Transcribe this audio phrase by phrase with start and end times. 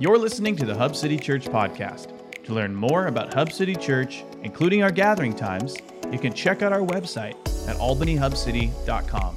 [0.00, 2.14] You're listening to the Hub City Church podcast.
[2.44, 5.76] To learn more about Hub City Church, including our gathering times,
[6.10, 7.34] you can check out our website
[7.68, 9.36] at albanyhubcity.com.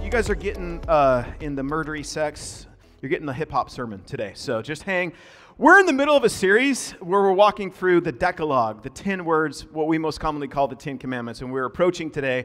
[0.00, 2.68] You guys are getting uh, in the murdery sex.
[3.02, 4.30] You're getting the hip hop sermon today.
[4.36, 5.12] So just hang.
[5.58, 9.24] We're in the middle of a series where we're walking through the Decalogue, the 10
[9.24, 11.40] words, what we most commonly call the 10 commandments.
[11.40, 12.44] And we're approaching today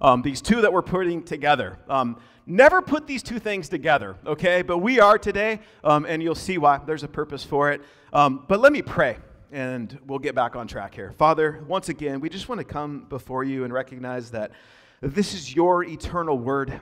[0.00, 1.78] um, these two that we're putting together.
[1.88, 4.62] Um, never put these two things together, okay?
[4.62, 6.80] But we are today, um, and you'll see why.
[6.84, 7.82] There's a purpose for it.
[8.12, 9.18] Um, but let me pray,
[9.52, 11.12] and we'll get back on track here.
[11.12, 14.52] Father, once again, we just want to come before you and recognize that
[15.00, 16.80] this is your eternal word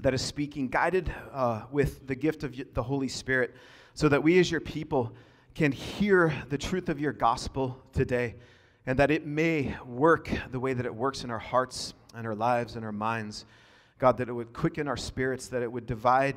[0.00, 3.54] that is speaking, guided uh, with the gift of the Holy Spirit,
[3.94, 5.12] so that we as your people
[5.54, 8.36] can hear the truth of your gospel today
[8.86, 12.34] and that it may work the way that it works in our hearts and our
[12.34, 13.44] lives and our minds.
[13.98, 16.36] God, that it would quicken our spirits, that it would divide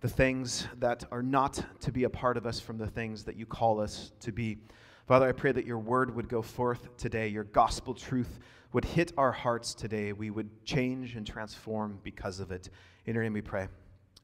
[0.00, 3.36] the things that are not to be a part of us from the things that
[3.36, 4.58] you call us to be.
[5.06, 8.38] Father, I pray that your word would go forth today, your gospel truth
[8.72, 10.12] would hit our hearts today.
[10.12, 12.68] We would change and transform because of it.
[13.06, 13.68] In your name we pray.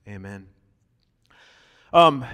[0.06, 0.46] Amen.
[1.92, 2.24] Um,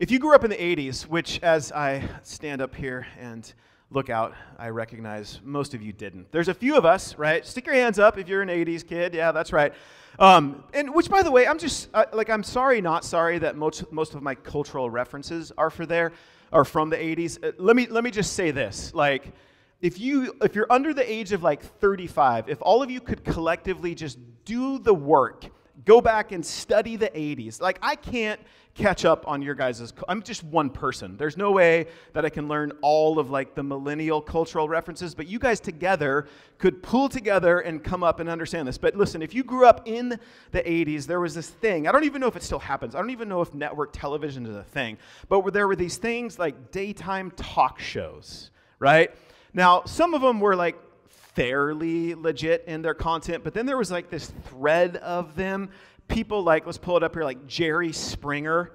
[0.00, 3.52] if you grew up in the 80s, which as I stand up here and
[3.92, 6.32] look out, I recognize most of you didn't.
[6.32, 7.44] There's a few of us, right?
[7.46, 9.14] Stick your hands up if you're an 80s kid.
[9.14, 9.72] Yeah, that's right.
[10.18, 13.56] Um, and which, by the way, I'm just uh, like I'm sorry, not sorry that
[13.56, 16.12] most most of my cultural references are for there,
[16.52, 17.42] are from the 80s.
[17.42, 19.32] Uh, let me let me just say this, like.
[19.80, 23.24] If you if you're under the age of like 35, if all of you could
[23.24, 25.46] collectively just do the work,
[25.84, 27.60] go back and study the 80s.
[27.60, 28.38] Like I can't
[28.74, 31.16] catch up on your guys' i'm just one person.
[31.16, 35.26] There's no way that i can learn all of like the millennial cultural references but
[35.26, 36.26] you guys together
[36.58, 38.78] could pull together and come up and understand this.
[38.78, 40.18] But listen if you grew up in
[40.52, 42.98] the 80s there was this thing i don't even know if it still happens i
[42.98, 44.96] don't even know if network television is a thing
[45.28, 48.50] but there were these things like daytime talk shows
[48.82, 49.14] right?
[49.54, 50.76] Now some of them were like
[51.08, 55.70] fairly legit in their content but then there was like this thread of them
[56.08, 58.72] people like, let's pull it up here, like Jerry Springer.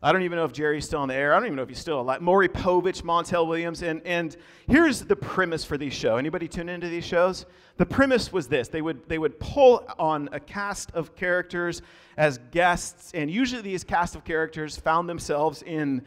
[0.00, 1.34] I don't even know if Jerry's still on the air.
[1.34, 2.20] I don't even know if he's still alive.
[2.20, 3.82] Maury Povich, Montel Williams.
[3.82, 4.36] And, and
[4.68, 6.20] here's the premise for these shows.
[6.20, 7.46] Anybody tune into these shows?
[7.78, 8.68] The premise was this.
[8.68, 11.82] They would, they would pull on a cast of characters
[12.16, 16.02] as guests, and usually these cast of characters found themselves in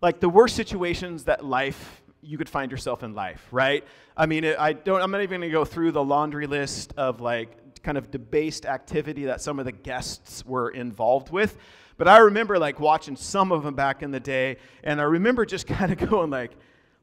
[0.00, 3.84] like the worst situations that life you could find yourself in life, right?
[4.16, 7.20] I mean, I don't I'm not even going to go through the laundry list of
[7.20, 7.50] like
[7.84, 11.58] kind of debased activity that some of the guests were involved with.
[11.96, 15.44] But I remember like watching some of them back in the day, and I remember
[15.44, 16.52] just kind of going like,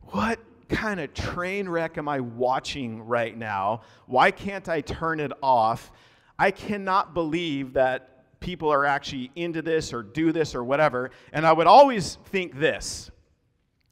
[0.07, 3.81] what kind of train wreck am I watching right now?
[4.07, 5.91] Why can't I turn it off?
[6.39, 11.11] I cannot believe that people are actually into this or do this or whatever.
[11.31, 13.11] And I would always think this.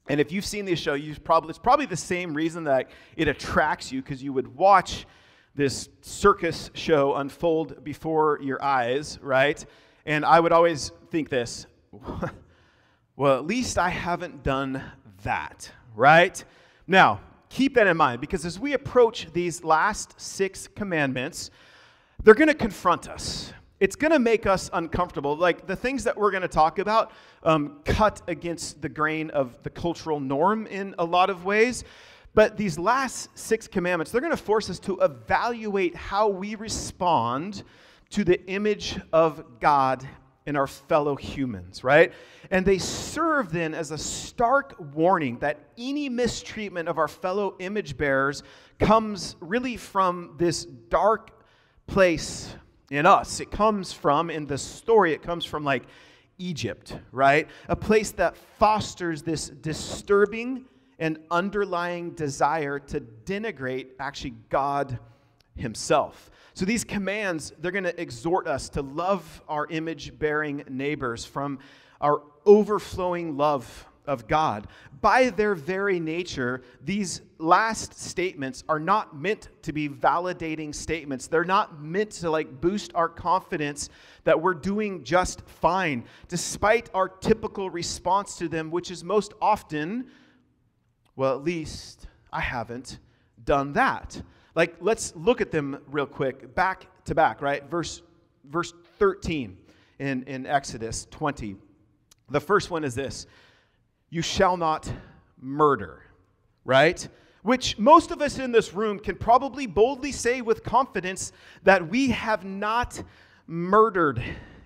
[0.07, 3.27] And if you've seen this show, you probably it's probably the same reason that it
[3.27, 5.05] attracts you because you would watch
[5.59, 9.65] this circus show unfold before your eyes, right?
[10.05, 11.67] And I would always think this
[13.17, 14.81] well, at least I haven't done
[15.23, 16.41] that, right?
[16.87, 17.19] Now,
[17.49, 21.51] keep that in mind because as we approach these last six commandments,
[22.23, 23.51] they're going to confront us.
[23.81, 25.35] It's going to make us uncomfortable.
[25.35, 27.11] Like the things that we're going to talk about
[27.43, 31.83] um, cut against the grain of the cultural norm in a lot of ways.
[32.33, 37.63] But these last six commandments, they're going to force us to evaluate how we respond
[38.11, 40.07] to the image of God
[40.45, 42.11] in our fellow humans, right?
[42.49, 47.97] And they serve then as a stark warning that any mistreatment of our fellow image
[47.97, 48.41] bearers
[48.79, 51.31] comes really from this dark
[51.85, 52.55] place
[52.89, 53.39] in us.
[53.39, 55.83] It comes from, in the story, it comes from like
[56.39, 57.47] Egypt, right?
[57.67, 60.65] A place that fosters this disturbing
[60.99, 64.99] an underlying desire to denigrate actually God
[65.55, 66.29] Himself.
[66.53, 71.59] So these commands, they're going to exhort us to love our image bearing neighbors from
[72.01, 74.67] our overflowing love of God.
[75.01, 81.27] By their very nature, these last statements are not meant to be validating statements.
[81.27, 83.89] They're not meant to like boost our confidence
[84.23, 90.07] that we're doing just fine, despite our typical response to them, which is most often
[91.19, 92.97] well, at least I haven't
[93.43, 94.21] done that.
[94.55, 97.69] Like, let's look at them real quick, back to back, right?
[97.69, 98.01] Verse,
[98.45, 99.57] verse 13
[99.99, 101.57] in, in Exodus 20.
[102.29, 103.27] The first one is this
[104.09, 104.89] You shall not
[105.41, 106.03] murder,
[106.63, 107.05] right?
[107.41, 111.33] Which most of us in this room can probably boldly say with confidence
[111.63, 113.03] that we have not
[113.45, 114.23] murdered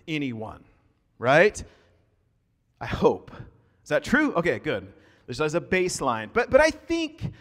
[0.07, 0.63] anyone,
[1.17, 1.63] right?
[2.79, 3.31] I hope.
[3.81, 4.35] Is that true?
[4.35, 4.94] Okay, good.
[5.25, 6.29] There's as a baseline.
[6.33, 7.31] But, but I think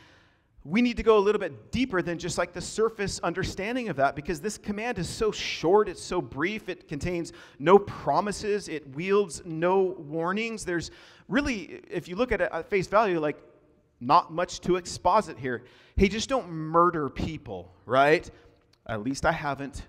[0.64, 3.96] we need to go a little bit deeper than just like the surface understanding of
[3.96, 8.94] that because this command is so short, it's so brief, it contains no promises, it
[8.94, 10.64] wields no warnings.
[10.64, 10.92] There's
[11.28, 13.42] really, if you look at it at face value, like
[14.00, 15.62] not much to exposit here.
[15.96, 18.28] Hey, just don't murder people, right?
[18.86, 19.82] At least I haven't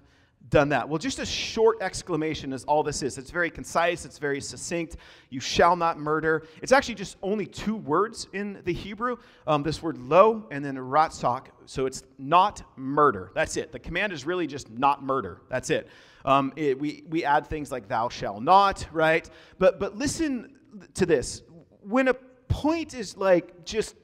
[0.50, 0.88] done that.
[0.88, 3.18] Well, just a short exclamation is all this is.
[3.18, 4.98] It's very concise, it's very succinct.
[5.30, 6.46] You shall not murder.
[6.62, 9.18] It's actually just only two words in the Hebrew
[9.48, 11.48] um, this word lo and then ratzak.
[11.66, 13.32] So it's not murder.
[13.34, 13.72] That's it.
[13.72, 15.42] The command is really just not murder.
[15.50, 15.88] That's it.
[16.26, 19.30] Um, it we, we add things like thou shall not, right?
[19.60, 20.56] But, but listen
[20.96, 21.42] to this.
[21.82, 23.96] When a point is like just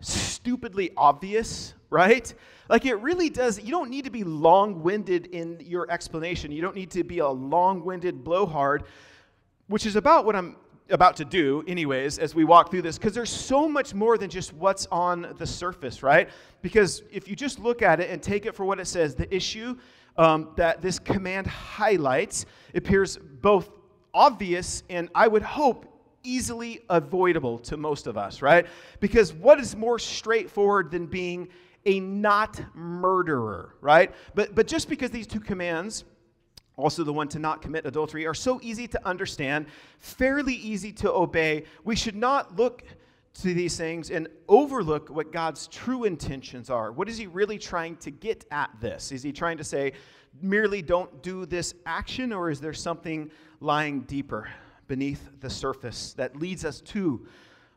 [0.00, 2.32] stupidly obvious, right?
[2.68, 6.52] Like it really does, you don't need to be long winded in your explanation.
[6.52, 8.84] You don't need to be a long winded blowhard,
[9.68, 10.56] which is about what I'm
[10.90, 14.30] about to do, anyways, as we walk through this, because there's so much more than
[14.30, 16.28] just what's on the surface, right?
[16.62, 19.32] Because if you just look at it and take it for what it says, the
[19.34, 19.76] issue
[20.16, 23.70] um, that this command highlights appears both
[24.14, 25.95] obvious and I would hope
[26.26, 28.66] easily avoidable to most of us, right?
[29.00, 31.48] Because what is more straightforward than being
[31.86, 34.12] a not murderer, right?
[34.34, 36.04] But, but just because these two commands,
[36.76, 39.66] also the one to not commit adultery, are so easy to understand,
[39.98, 42.82] fairly easy to obey, we should not look
[43.34, 46.90] to these things and overlook what God's true intentions are.
[46.90, 49.12] What is He really trying to get at this?
[49.12, 49.92] Is He trying to say,
[50.40, 53.30] merely don't do this action, or is there something
[53.60, 54.48] lying deeper?
[54.88, 57.26] Beneath the surface that leads us to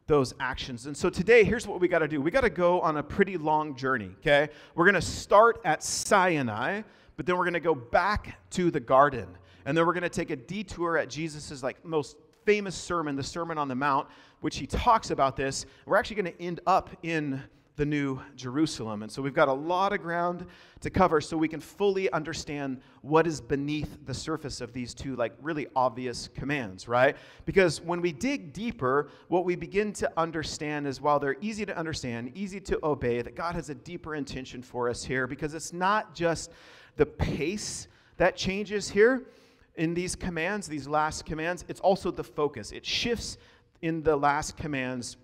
[0.08, 0.88] those actions.
[0.88, 2.20] And so today, here's what we got to do.
[2.20, 4.50] We got to go on a pretty long journey, okay?
[4.74, 6.82] We're going to start at Sinai,
[7.16, 9.28] but then we're going to go back to the garden.
[9.66, 13.24] And then we're going to take a detour at Jesus' like most famous sermon, the
[13.24, 14.08] Sermon on the Mount,
[14.42, 15.68] which he talks about this.
[15.86, 17.44] We're actually going to end up in
[17.80, 19.04] the new Jerusalem.
[19.04, 20.46] And so we've got a lot of ground
[20.81, 25.16] to cover so we can fully understand what is beneath the surface of these two,
[25.16, 27.16] like, really obvious commands, right?
[27.46, 31.78] Because when we dig deeper, what we begin to understand is while they're easy to
[31.78, 35.72] understand, easy to obey, that God has a deeper intention for us here because it's
[35.72, 36.52] not just
[36.98, 37.88] the pace
[38.18, 39.24] that changes here
[39.78, 42.74] in these commands, these last commands, it's also the focus.
[42.74, 43.38] It shifts
[43.82, 45.16] in the last commands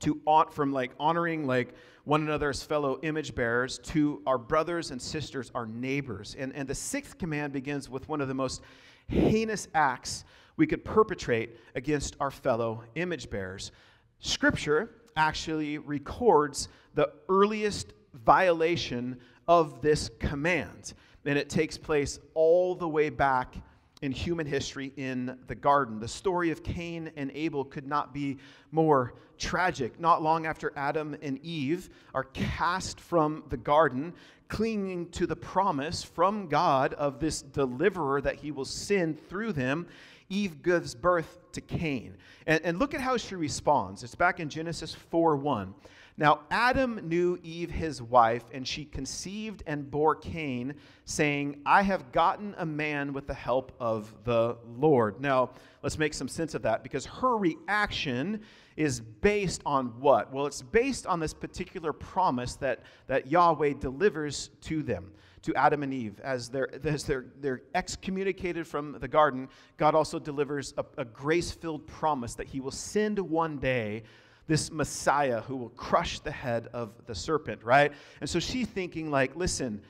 [0.00, 0.20] to
[0.50, 5.50] from like honoring like one another as fellow image bearers to our brothers and sisters,
[5.54, 6.36] our neighbors.
[6.38, 8.62] And, and the sixth command begins with one of the most
[9.08, 10.24] heinous acts
[10.56, 13.72] we could perpetrate against our fellow image bearers.
[14.20, 20.94] Scripture actually records the earliest violation of this command,
[21.24, 23.56] and it takes place all the way back
[24.02, 25.98] in human history in the garden.
[25.98, 28.38] The story of Cain and Abel could not be
[28.70, 29.98] more tragic.
[29.98, 34.12] Not long after Adam and Eve are cast from the garden,
[34.48, 39.86] clinging to the promise from God of this deliverer that he will send through them,
[40.28, 42.16] Eve gives birth to Cain.
[42.46, 44.02] And, and look at how she responds.
[44.02, 45.74] It's back in Genesis 4 1.
[46.18, 50.74] Now, Adam knew Eve, his wife, and she conceived and bore Cain,
[51.04, 55.20] saying, I have gotten a man with the help of the Lord.
[55.20, 55.50] Now,
[55.82, 58.40] let's make some sense of that because her reaction
[58.78, 60.32] is based on what?
[60.32, 65.82] Well, it's based on this particular promise that, that Yahweh delivers to them, to Adam
[65.82, 66.18] and Eve.
[66.20, 71.50] As they're, as they're, they're excommunicated from the garden, God also delivers a, a grace
[71.50, 74.02] filled promise that He will send one day
[74.46, 77.92] this Messiah who will crush the head of the serpent, right?
[78.20, 79.82] And so she's thinking, like, listen,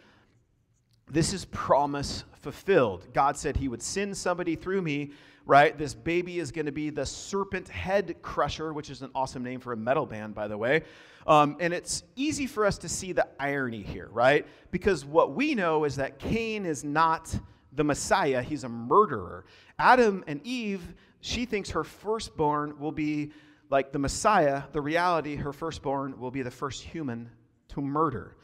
[1.10, 3.06] this is promise fulfilled.
[3.12, 5.12] God said he would send somebody through me,
[5.44, 5.76] right?
[5.76, 9.60] This baby is going to be the serpent head crusher, which is an awesome name
[9.60, 10.82] for a metal band, by the way.
[11.26, 14.46] Um, and it's easy for us to see the irony here, right?
[14.70, 17.34] Because what we know is that Cain is not
[17.72, 19.44] the Messiah, he's a murderer.
[19.78, 23.32] Adam and Eve, she thinks her firstborn will be
[23.70, 27.30] like the Messiah, the reality, her firstborn will be the first human
[27.68, 28.36] to murder,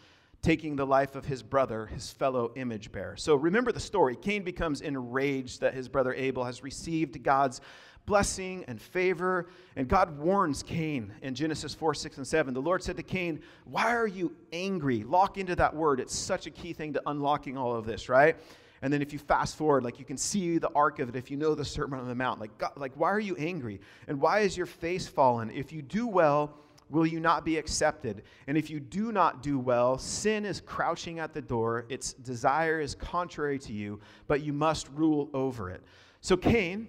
[0.43, 3.17] taking the life of his brother, his fellow image bearer.
[3.17, 4.17] So remember the story.
[4.17, 7.61] Cain becomes enraged that his brother Abel has received God's
[8.05, 9.47] blessing and favor.
[9.77, 12.55] And God warns Cain in Genesis 4, 6, and 7.
[12.55, 15.05] The Lord said to Cain, Why are you angry?
[15.05, 16.01] Lock into that word.
[16.01, 18.37] It's such a key thing to unlocking all of this, right?
[18.83, 21.31] And then if you fast forward, like you can see the arc of it if
[21.31, 22.41] you know the Sermon on the Mount.
[22.41, 23.81] Like, God, like why are you angry?
[24.09, 25.51] And why is your face fallen?
[25.51, 26.59] If you do well,
[26.91, 28.23] will you not be accepted?
[28.47, 31.87] And if you do not do well, sin is crouching at the door.
[31.89, 35.83] Its desire is contrary to you, but you must rule over it.
[36.21, 36.89] So Cain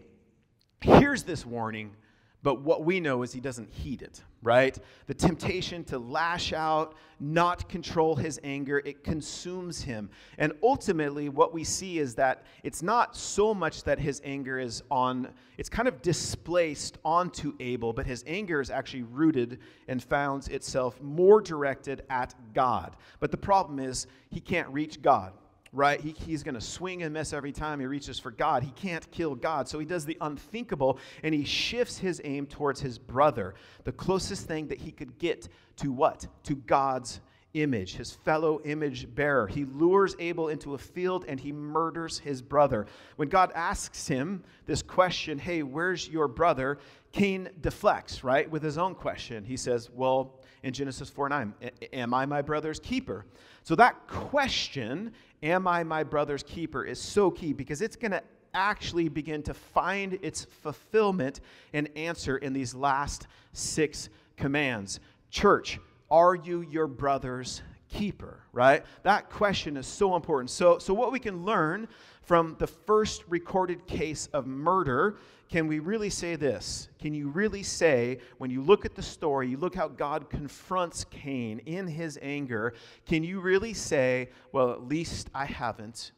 [0.81, 1.95] hears this warning,
[2.41, 4.77] but what we know is he doesn't heed it, right?
[5.07, 10.09] The temptation to lash out, not control his anger, it consumes him.
[10.37, 14.83] And ultimately, what we see is that it's not so much that his anger is
[14.91, 20.47] on, it's kind of displaced onto Abel, but his anger is actually rooted and founds
[20.49, 22.95] itself more directed at God.
[23.19, 25.33] But the problem is, he can't reach God
[25.73, 25.99] right?
[25.99, 28.63] He, he's going to swing and miss every time he reaches for God.
[28.63, 29.67] He can't kill God.
[29.67, 34.47] So he does the unthinkable and he shifts his aim towards his brother, the closest
[34.47, 36.27] thing that he could get to what?
[36.43, 37.19] To God's
[37.53, 39.47] image, his fellow image bearer.
[39.47, 42.87] He lures Abel into a field and he murders his brother.
[43.15, 46.79] When God asks him this question, hey, where's your brother?
[47.11, 49.43] Cain deflects, right, with his own question.
[49.43, 51.53] He says, well, in Genesis 4 9,
[51.91, 53.25] am I my brother's keeper?
[53.63, 55.13] So that question
[55.43, 58.23] Am I my brother's keeper is so key because it's going to
[58.53, 61.41] actually begin to find its fulfillment
[61.73, 64.99] and answer in these last six commands.
[65.29, 68.85] Church, are you your brother's keeper, right?
[69.03, 70.49] That question is so important.
[70.49, 71.87] So, so what we can learn
[72.21, 75.17] from the first recorded case of murder,
[75.53, 76.89] can we really say this?
[76.97, 81.05] Can you really say, when you look at the story, you look how God confronts
[81.11, 82.73] Cain in his anger,
[83.05, 86.13] can you really say, well, at least I haven't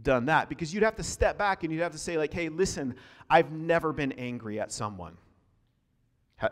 [0.00, 0.48] done that?
[0.48, 2.94] Because you'd have to step back and you'd have to say, like, hey, listen,
[3.28, 5.18] I've never been angry at someone.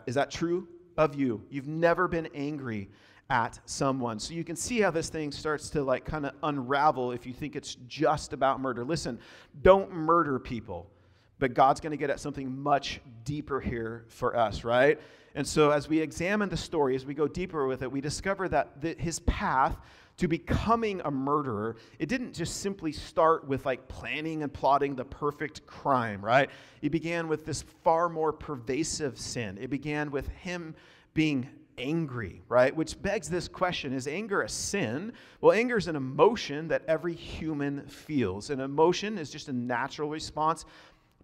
[0.05, 0.67] Is that true
[0.99, 1.41] of you?
[1.49, 2.91] You've never been angry
[3.31, 4.19] at someone.
[4.19, 7.33] So you can see how this thing starts to like kind of unravel if you
[7.33, 8.85] think it's just about murder.
[8.85, 9.17] Listen,
[9.63, 10.91] don't murder people,
[11.39, 14.99] but God's going to get at something much deeper here for us, right?
[15.35, 18.49] And so as we examine the story, as we go deeper with it, we discover
[18.49, 18.69] that
[18.99, 19.77] his path
[20.17, 25.05] to becoming a murderer, it didn't just simply start with like planning and plotting the
[25.05, 26.49] perfect crime, right?
[26.81, 29.57] It began with this far more pervasive sin.
[29.61, 30.75] It began with him
[31.13, 32.75] being angry, right?
[32.75, 35.13] Which begs this question Is anger a sin?
[35.39, 38.49] Well, anger is an emotion that every human feels.
[38.49, 40.65] An emotion is just a natural response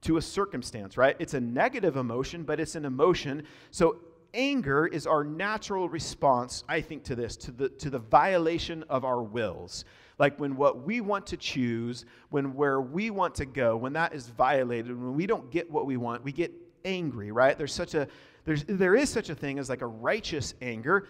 [0.05, 1.15] to a circumstance, right?
[1.19, 3.43] It's a negative emotion, but it's an emotion.
[3.71, 3.97] So,
[4.33, 9.05] anger is our natural response, I think, to this, to the, to the violation of
[9.05, 9.85] our wills.
[10.17, 14.13] Like when what we want to choose, when where we want to go, when that
[14.13, 17.57] is violated, when we don't get what we want, we get angry, right?
[17.57, 18.07] There's such a
[18.45, 21.07] there's, there is such a thing as like a righteous anger.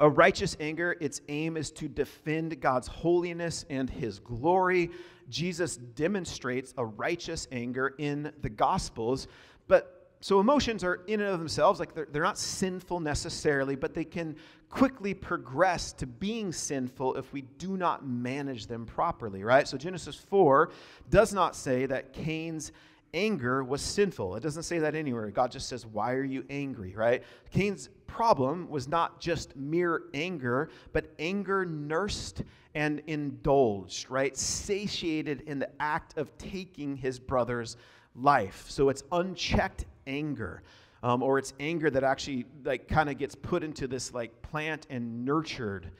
[0.00, 4.90] A righteous anger, its aim is to defend God's holiness and his glory.
[5.28, 9.28] Jesus demonstrates a righteous anger in the Gospels.
[9.68, 13.92] But so emotions are in and of themselves, like they're, they're not sinful necessarily, but
[13.92, 14.36] they can
[14.68, 19.66] quickly progress to being sinful if we do not manage them properly, right?
[19.66, 20.70] So Genesis 4
[21.10, 22.72] does not say that Cain's
[23.14, 24.36] anger was sinful.
[24.36, 25.28] It doesn't say that anywhere.
[25.30, 27.22] God just says, Why are you angry, right?
[27.50, 32.42] Cain's problem was not just mere anger, but anger nursed
[32.74, 34.36] and indulged, right?
[34.36, 37.78] Satiated in the act of taking his brother's
[38.14, 38.66] life.
[38.68, 40.62] So it's unchecked anger.
[41.02, 44.86] Um, or it's anger that actually like kind of gets put into this like plant
[44.88, 45.90] and nurtured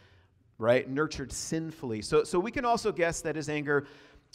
[0.59, 3.85] right nurtured sinfully so so we can also guess that his anger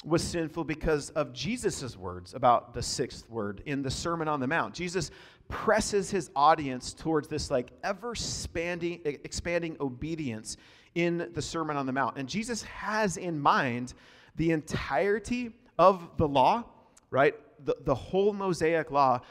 [0.04, 4.48] was sinful because of Jesus' words about the sixth word in the Sermon on the
[4.48, 4.74] Mount.
[4.74, 5.10] Jesus
[5.50, 10.58] presses his audience towards this like ever expanding, expanding obedience
[10.96, 12.18] in the Sermon on the Mount.
[12.18, 13.94] And Jesus has in mind
[14.36, 16.64] the entirety of the law,
[17.12, 17.36] right?
[17.66, 19.22] The, the whole Mosaic law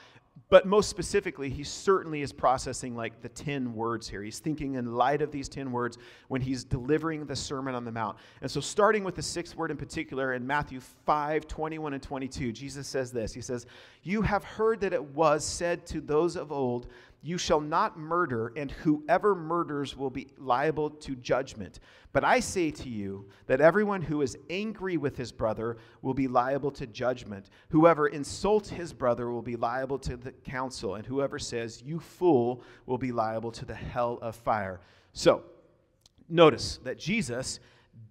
[0.49, 4.23] but most specifically, he certainly is processing like the 10 words here.
[4.23, 5.99] He's thinking in light of these 10 words
[6.29, 8.17] when he's delivering the Sermon on the Mount.
[8.43, 12.53] And so, starting with the sixth word in particular, in Matthew 5 21 and 22,
[12.53, 13.67] Jesus says this He says,
[14.05, 16.87] You have heard that it was said to those of old,
[17.27, 21.81] you shall not murder, and whoever murders will be liable to judgment.
[22.13, 26.29] But I say to you that everyone who is angry with his brother will be
[26.29, 27.51] liable to judgment.
[27.71, 32.63] Whoever insults his brother will be liable to the council, and whoever says, You fool,
[32.87, 34.81] will be liable to the hell of fire.
[35.13, 35.43] So,
[36.29, 37.59] notice that Jesus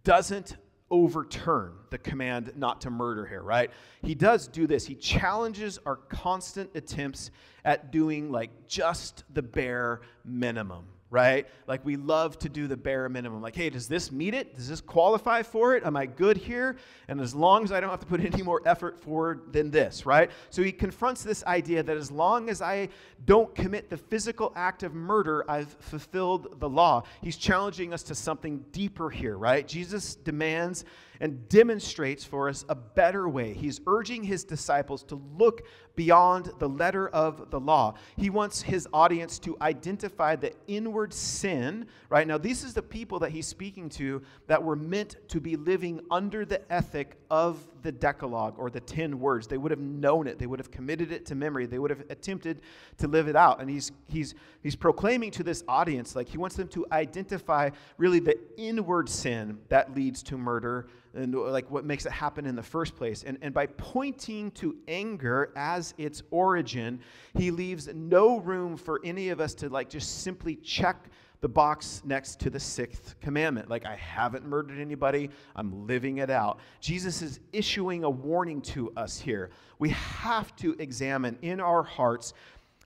[0.04, 0.58] doesn't
[0.96, 3.70] overturn the command not to murder here, right?
[4.02, 4.86] He does do this.
[4.86, 7.32] He challenges our constant attempts
[7.64, 10.86] at doing like just the bare minimum
[11.16, 11.48] right?
[11.66, 13.42] Like we love to do the bare minimum.
[13.42, 14.54] Like, hey, does this meet it?
[14.54, 15.86] Does this qualify for it?
[15.86, 16.76] Am I good here?
[17.08, 20.06] And as long as I don't have to put any more effort forward than this,
[20.06, 20.30] right?
[20.50, 22.90] So he confronts this idea that as long as I
[23.24, 27.04] don't commit the physical act of murder, I've fulfilled the law.
[27.22, 29.66] He's challenging us to something deeper here, right?
[29.66, 30.84] Jesus demands
[31.20, 33.54] and demonstrates for us a better way.
[33.54, 37.96] He's urging his disciples to look beyond the letter of the law.
[38.18, 42.28] He wants his audience to identify the inward sin, right?
[42.28, 46.02] Now, these is the people that he's speaking to that were meant to be living
[46.12, 49.48] under the ethic of the Decalogue or the 10 words.
[49.48, 52.04] They would have known it, they would have committed it to memory, they would have
[52.10, 52.62] attempted
[52.98, 53.62] to live it out.
[53.62, 58.20] And he's he's he's proclaiming to this audience like he wants them to identify really
[58.20, 62.64] the inward sin that leads to murder and like what makes it happen in the
[62.64, 63.24] first place.
[63.24, 67.00] And, and by pointing to anger as its origin,
[67.34, 71.10] he leaves no room for any of us to like just simply check
[71.42, 73.70] the box next to the sixth commandment.
[73.70, 76.60] Like, I haven't murdered anybody, I'm living it out.
[76.80, 79.52] Jesus is issuing a warning to us here.
[79.78, 82.34] We have to examine in our hearts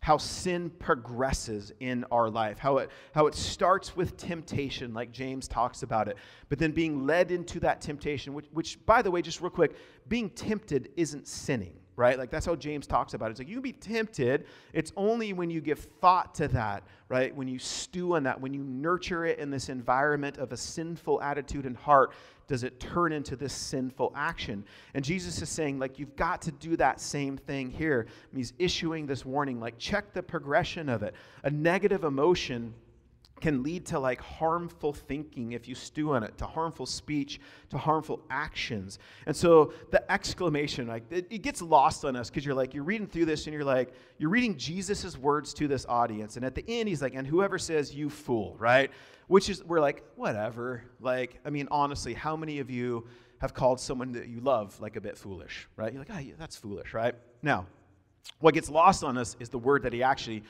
[0.01, 5.47] how sin progresses in our life, how it, how it starts with temptation, like James
[5.47, 9.21] talks about it, but then being led into that temptation, which, which, by the way,
[9.21, 9.75] just real quick,
[10.07, 12.17] being tempted isn't sinning, right?
[12.17, 13.31] Like that's how James talks about it.
[13.31, 17.35] It's like you can be tempted, it's only when you give thought to that, right?
[17.35, 21.21] When you stew on that, when you nurture it in this environment of a sinful
[21.21, 22.13] attitude and heart,
[22.47, 24.63] does it turn into this sinful action?
[24.93, 28.07] And Jesus is saying, like, you've got to do that same thing here.
[28.31, 31.13] And he's issuing this warning, like, check the progression of it.
[31.43, 32.73] A negative emotion
[33.41, 37.77] can lead to like harmful thinking if you stew on it, to harmful speech, to
[37.77, 38.99] harmful actions.
[39.25, 42.83] And so the exclamation, like it, it gets lost on us because you're like, you're
[42.83, 46.35] reading through this and you're like, you're reading Jesus' words to this audience.
[46.35, 48.91] And at the end, he's like, and whoever says, you fool, right?
[49.27, 50.83] Which is, we're like, whatever.
[50.99, 53.07] Like, I mean, honestly, how many of you
[53.39, 55.91] have called someone that you love like a bit foolish, right?
[55.91, 57.15] You're like, ah, oh, yeah, that's foolish, right?
[57.41, 57.67] Now,
[58.39, 60.43] what gets lost on us is the word that he actually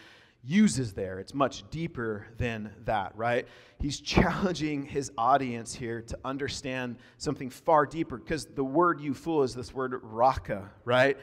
[0.43, 1.19] uses there.
[1.19, 3.47] It's much deeper than that, right?
[3.79, 9.43] He's challenging his audience here to understand something far deeper because the word you fool
[9.43, 11.17] is this word raka, right?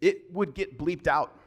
[0.00, 1.38] It would get bleeped out.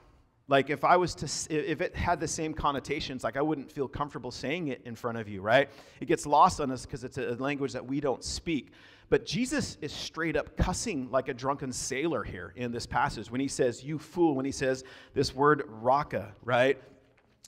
[0.47, 3.87] Like if I was to, if it had the same connotations, like I wouldn't feel
[3.87, 5.69] comfortable saying it in front of you, right?
[5.99, 8.71] It gets lost on us because it's a language that we don't speak.
[9.09, 13.41] But Jesus is straight up cussing like a drunken sailor here in this passage when
[13.41, 16.81] he says, You fool, when he says this word raka, right?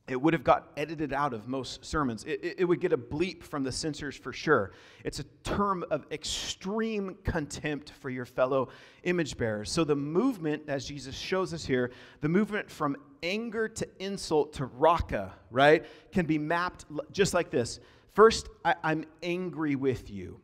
[0.08, 2.24] It would have got edited out of most sermons.
[2.24, 4.72] It, it, it, would get a bleep from the censors for sure.
[5.04, 8.70] It's a term of extreme contempt for your fellow
[9.04, 9.70] image bearers.
[9.70, 11.92] So, the movement, as Jesus shows us here,
[12.22, 17.82] the movement from anger to insult to raka, right, can be mapped just like this.
[18.14, 20.40] First, I, I'm angry with you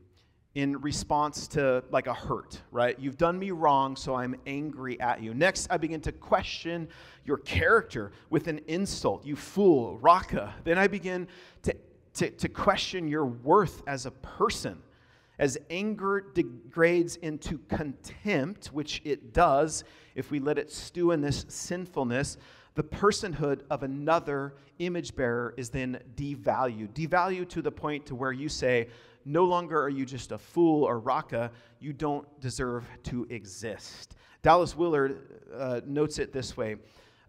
[0.55, 2.99] in response to like a hurt, right?
[2.99, 5.33] You've done me wrong, so I'm angry at you.
[5.33, 6.87] Next, I begin to question
[7.25, 9.25] your character with an insult.
[9.25, 10.53] You fool, Raka.
[10.63, 11.27] Then I begin
[11.63, 11.75] to,
[12.15, 14.77] to, to question your worth as a person.
[15.39, 21.45] As anger degrades into contempt, which it does if we let it stew in this
[21.47, 22.37] sinfulness,
[22.75, 26.89] the personhood of another image bearer is then devalued.
[26.89, 28.87] Devalued to the point to where you say,
[29.25, 34.15] no longer are you just a fool or raka, you don't deserve to exist.
[34.41, 36.75] Dallas Willard uh, notes it this way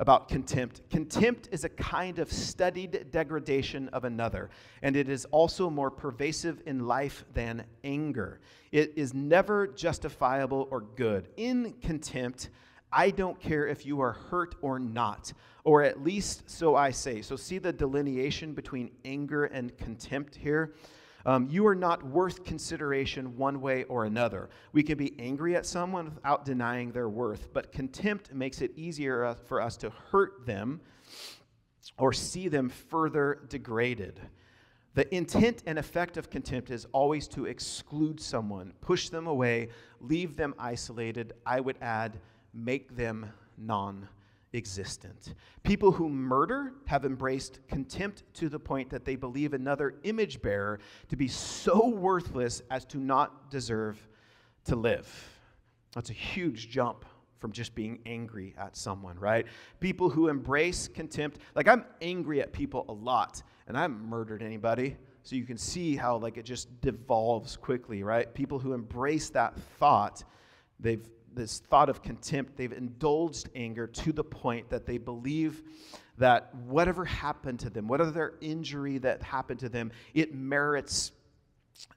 [0.00, 0.82] about contempt.
[0.90, 4.50] Contempt is a kind of studied degradation of another,
[4.82, 8.40] and it is also more pervasive in life than anger.
[8.72, 11.28] It is never justifiable or good.
[11.36, 12.50] In contempt,
[12.92, 17.22] I don't care if you are hurt or not, or at least so I say.
[17.22, 20.74] So, see the delineation between anger and contempt here?
[21.26, 24.50] Um, you are not worth consideration one way or another.
[24.72, 29.24] We can be angry at someone without denying their worth, but contempt makes it easier
[29.24, 30.80] uh, for us to hurt them
[31.98, 34.20] or see them further degraded.
[34.94, 40.36] The intent and effect of contempt is always to exclude someone, push them away, leave
[40.36, 41.32] them isolated.
[41.44, 42.20] I would add,
[42.52, 44.08] make them non
[44.54, 45.34] existent.
[45.64, 50.78] People who murder have embraced contempt to the point that they believe another image bearer
[51.08, 53.98] to be so worthless as to not deserve
[54.64, 55.08] to live.
[55.94, 57.04] That's a huge jump
[57.38, 59.46] from just being angry at someone, right?
[59.80, 64.42] People who embrace contempt, like I'm angry at people a lot, and I haven't murdered
[64.42, 64.96] anybody.
[65.24, 68.32] So you can see how like it just devolves quickly, right?
[68.32, 70.22] People who embrace that thought,
[70.80, 75.62] they've this thought of contempt, they've indulged anger to the point that they believe
[76.18, 81.12] that whatever happened to them, whatever injury that happened to them, it merits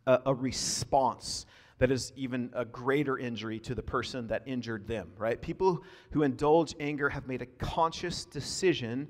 [0.05, 1.45] a, a response
[1.79, 5.39] that is even a greater injury to the person that injured them, right?
[5.41, 9.07] People who indulge anger have made a conscious decision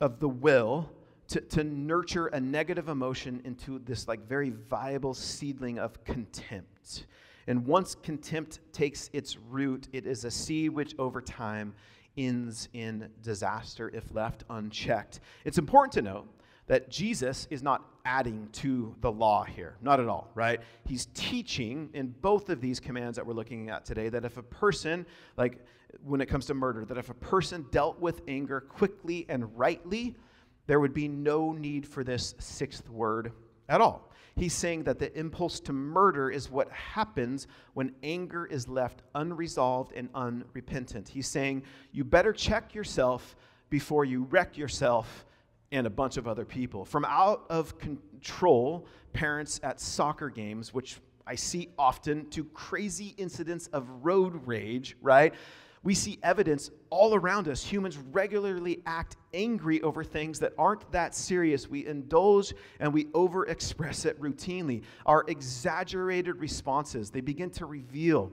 [0.00, 0.90] of the will
[1.28, 7.06] to, to nurture a negative emotion into this like very viable seedling of contempt.
[7.48, 11.74] And once contempt takes its root, it is a seed which over time
[12.18, 15.20] ends in disaster if left unchecked.
[15.46, 16.28] It's important to note
[16.66, 19.76] that Jesus is not adding to the law here.
[19.80, 20.60] Not at all, right?
[20.84, 24.42] He's teaching in both of these commands that we're looking at today that if a
[24.42, 25.06] person,
[25.38, 25.64] like
[26.04, 30.14] when it comes to murder, that if a person dealt with anger quickly and rightly,
[30.66, 33.32] there would be no need for this sixth word
[33.70, 34.07] at all.
[34.38, 39.92] He's saying that the impulse to murder is what happens when anger is left unresolved
[39.96, 41.08] and unrepentant.
[41.08, 43.34] He's saying you better check yourself
[43.68, 45.26] before you wreck yourself
[45.72, 46.84] and a bunch of other people.
[46.84, 53.66] From out of control parents at soccer games, which I see often, to crazy incidents
[53.68, 55.34] of road rage, right?
[55.82, 57.64] We see evidence all around us.
[57.64, 61.68] Humans regularly act angry over things that aren't that serious.
[61.68, 64.82] We indulge and we overexpress it routinely.
[65.06, 68.32] Our exaggerated responses, they begin to reveal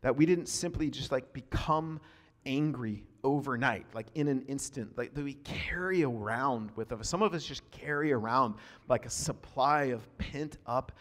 [0.00, 2.00] that we didn't simply just like become
[2.46, 7.08] angry overnight, like in an instant, like that we carry around with us.
[7.08, 8.54] Some of us just carry around
[8.88, 10.92] like a supply of pent up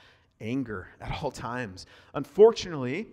[0.41, 1.85] anger at all times.
[2.13, 3.07] Unfortunately,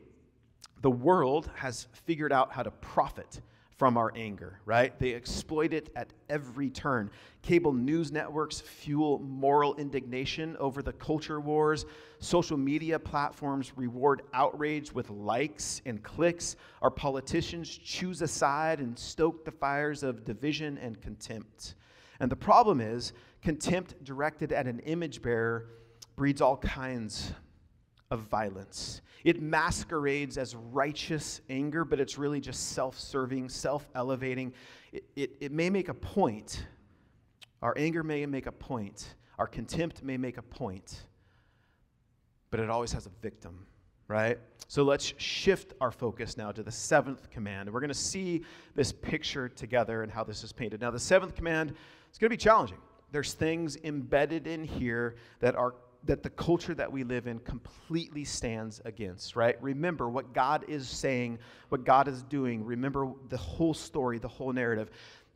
[0.82, 3.40] the world has figured out how to profit
[3.76, 4.98] from our anger, right?
[5.00, 7.10] They exploit it at every turn.
[7.42, 11.84] Cable news networks fuel moral indignation over the culture wars.
[12.20, 16.54] Social media platforms reward outrage with likes and clicks.
[16.82, 21.74] Our politicians choose a side and stoke the fires of division and contempt.
[22.20, 25.66] And the problem is, contempt directed at an image bearer
[26.14, 27.32] breeds all kinds
[28.10, 29.00] of violence.
[29.24, 34.52] It masquerades as righteous anger, but it's really just self serving, self elevating.
[34.92, 36.66] It, it, it, may make a point.
[37.62, 39.14] Our anger may make a point.
[39.38, 41.04] Our contempt may make a point.
[42.50, 43.66] But it always has a victim,
[44.06, 44.38] right?
[44.68, 47.72] So let's shift our focus now to the seventh command.
[47.72, 48.42] We're going to see
[48.74, 50.80] this picture together and how this is painted.
[50.80, 51.70] Now, the seventh command
[52.12, 52.78] is going to be challenging.
[53.10, 55.74] There's things embedded in here that are
[56.06, 59.56] that the culture that we live in completely stands against, right?
[59.62, 61.38] Remember what God is saying,
[61.70, 62.64] what God is doing.
[62.64, 64.90] Remember the whole story, the whole narrative.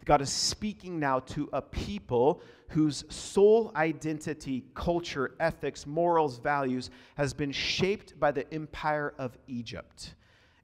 [0.05, 7.33] God is speaking now to a people whose sole identity, culture, ethics, morals, values has
[7.33, 10.15] been shaped by the empire of Egypt.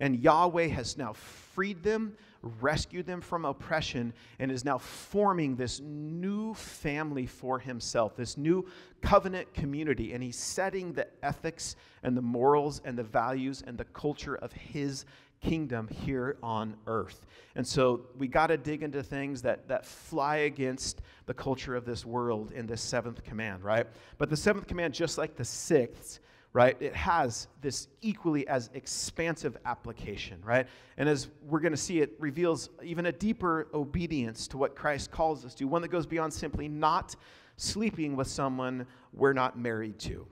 [0.01, 2.17] And Yahweh has now freed them
[2.61, 8.67] rescued them from oppression, and is now forming this new family for himself, this new
[9.01, 10.13] covenant community.
[10.13, 14.53] And he's setting the ethics and the morals and the values and the culture of
[14.53, 15.05] his
[15.41, 17.27] kingdom here on earth.
[17.55, 21.85] And so we got to dig into things that, that fly against the culture of
[21.85, 23.87] this world in this seventh command, right?
[24.19, 26.21] But the seventh command, just like the sixth,
[26.55, 26.77] right?
[26.81, 30.67] It has this equally as expansive application, right?
[30.97, 35.11] And as we're going to see, it reveals even a deeper obedience to what Christ
[35.11, 37.17] calls us to, one that goes beyond simply not
[37.57, 40.27] sleeping with someone we're not married to.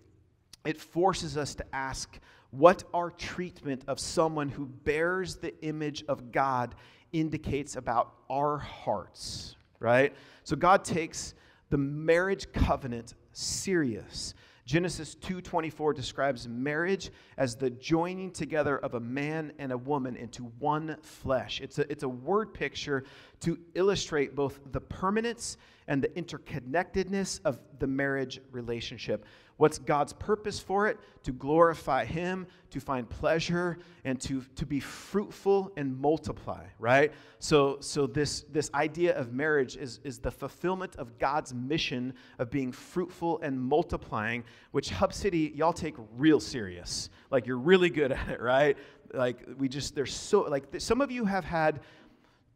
[0.64, 6.30] It forces us to ask what our treatment of someone who bears the image of
[6.30, 6.76] God
[7.12, 10.14] indicates about our hearts, right?
[10.44, 11.35] So God takes
[11.70, 14.35] the marriage covenant serious.
[14.72, 20.44] Genesis 2:24 describes marriage as the joining together of a man and a woman into
[20.61, 21.61] one flesh.
[21.61, 23.04] It's a, it's a word picture
[23.40, 25.58] to illustrate both the permanence
[25.88, 29.26] and the interconnectedness of the marriage relationship.
[29.56, 30.98] What's God's purpose for it?
[31.24, 37.12] To glorify Him, to find pleasure, and to, to be fruitful and multiply, right?
[37.38, 42.50] So, so this, this idea of marriage is, is the fulfillment of God's mission of
[42.50, 47.10] being fruitful and multiplying, which Hub City, y'all take real serious.
[47.30, 48.76] Like, you're really good at it, right?
[49.14, 51.80] Like, we just, there's so, like, some of you have had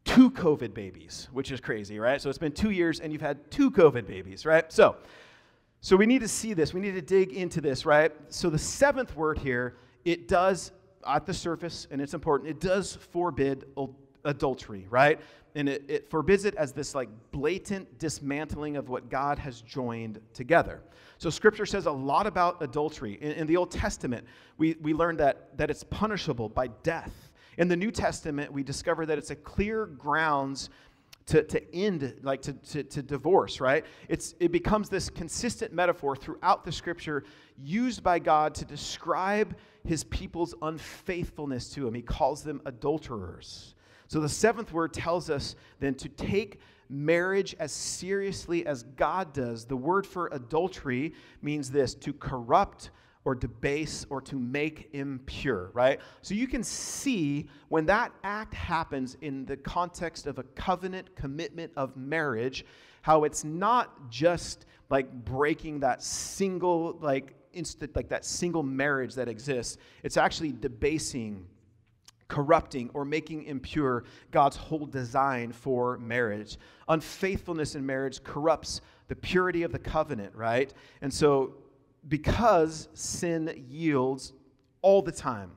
[0.03, 2.21] two COVID babies, which is crazy, right?
[2.21, 4.71] So it's been two years and you've had two COVID babies, right?
[4.71, 4.95] So,
[5.81, 6.73] so we need to see this.
[6.73, 8.11] We need to dig into this, right?
[8.29, 10.71] So the seventh word here, it does
[11.05, 13.65] at the surface, and it's important, it does forbid
[14.25, 15.19] adultery, right?
[15.55, 20.19] And it, it forbids it as this like blatant dismantling of what God has joined
[20.33, 20.81] together.
[21.17, 23.17] So scripture says a lot about adultery.
[23.21, 24.25] In, in the Old Testament,
[24.57, 27.31] we, we learned that, that it's punishable by death.
[27.57, 30.69] In the New Testament, we discover that it's a clear grounds
[31.27, 33.85] to, to end, like to, to, to divorce, right?
[34.07, 37.23] It's, it becomes this consistent metaphor throughout the scripture
[37.57, 41.93] used by God to describe his people's unfaithfulness to him.
[41.93, 43.75] He calls them adulterers.
[44.07, 49.65] So the seventh word tells us then to take marriage as seriously as God does.
[49.65, 52.91] The word for adultery means this to corrupt
[53.27, 55.99] or debase or to make impure, right?
[56.21, 61.73] So you can see when that act happens in the context of a covenant commitment
[61.75, 62.65] of marriage,
[63.01, 69.27] how it's not just like breaking that single, like, instant, like that single marriage that
[69.27, 69.77] exists.
[70.03, 71.47] It's actually debasing
[72.29, 76.57] corrupting or making impure God's whole design for marriage.
[76.87, 80.73] Unfaithfulness in marriage corrupts the purity of the covenant, right?
[81.01, 81.55] And so,
[82.07, 84.33] because sin yields
[84.81, 85.51] all the time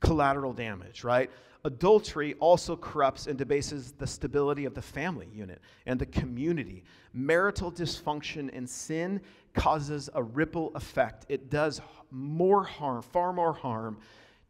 [0.00, 1.30] collateral damage, right?
[1.64, 6.84] Adultery also corrupts and debases the stability of the family unit and the community.
[7.12, 9.20] Marital dysfunction and sin
[9.52, 11.26] causes a ripple effect.
[11.28, 13.98] It does more harm, far more harm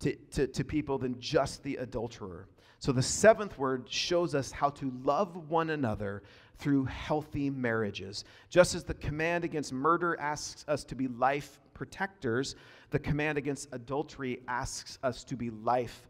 [0.01, 2.47] to, to, to people than just the adulterer.
[2.79, 6.23] So the seventh word shows us how to love one another
[6.61, 8.25] through healthy marriages.
[8.49, 12.57] Just as the command against murder asks us to be life protectors,
[12.91, 16.07] the command against adultery asks us to be life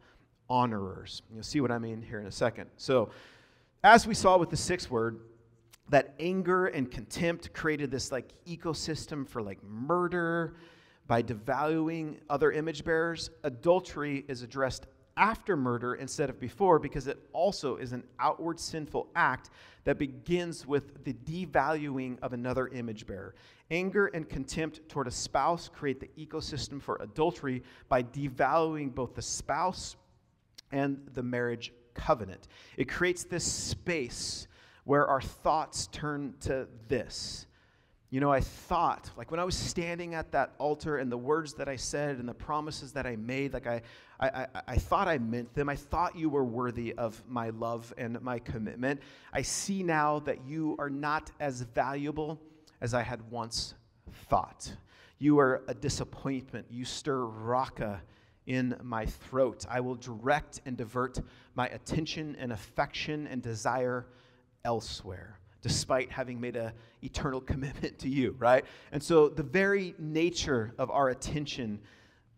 [0.48, 1.22] honorers.
[1.32, 2.68] You'll see what I mean here in a second.
[2.76, 3.10] So,
[3.84, 5.20] as we saw with the sixth word,
[5.88, 10.54] that anger and contempt created this like ecosystem for like murder
[11.06, 13.30] by devaluing other image bearers.
[13.42, 14.86] Adultery is addressed
[15.20, 19.50] after murder instead of before because it also is an outward sinful act
[19.84, 23.34] that begins with the devaluing of another image bearer.
[23.70, 29.22] Anger and contempt toward a spouse create the ecosystem for adultery by devaluing both the
[29.22, 29.96] spouse
[30.72, 32.48] and the marriage covenant.
[32.78, 34.48] It creates this space
[34.84, 37.46] where our thoughts turn to this
[38.10, 41.54] you know, I thought, like when I was standing at that altar and the words
[41.54, 43.82] that I said and the promises that I made, like I,
[44.18, 45.68] I, I, I, thought I meant them.
[45.68, 49.00] I thought you were worthy of my love and my commitment.
[49.32, 52.40] I see now that you are not as valuable
[52.80, 53.74] as I had once
[54.28, 54.74] thought.
[55.18, 56.66] You are a disappointment.
[56.68, 58.02] You stir raka
[58.44, 59.66] in my throat.
[59.70, 61.20] I will direct and divert
[61.54, 64.06] my attention and affection and desire
[64.64, 68.64] elsewhere despite having made an eternal commitment to you, right?
[68.92, 71.80] And so the very nature of our attention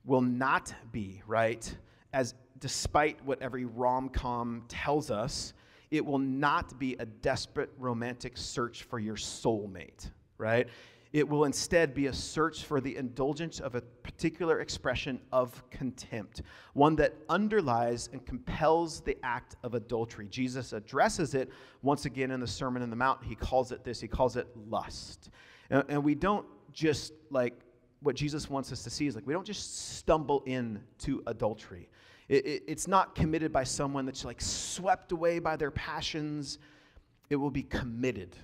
[0.04, 1.76] will not be, right?
[2.12, 5.52] As despite what every rom com tells us,
[5.90, 10.68] it will not be a desperate romantic search for your soulmate, right?
[11.12, 16.40] It will instead be a search for the indulgence of a particular expression of contempt,
[16.72, 20.26] one that underlies and compels the act of adultery.
[20.28, 21.50] Jesus addresses it
[21.82, 23.22] once again in the Sermon on the Mount.
[23.22, 25.28] He calls it this, he calls it lust.
[25.68, 27.60] And, and we don't just like,
[28.00, 31.90] what Jesus wants us to see is like, we don't just stumble into adultery.
[32.30, 36.58] It, it, it's not committed by someone that's like swept away by their passions.
[37.28, 38.34] It will be committed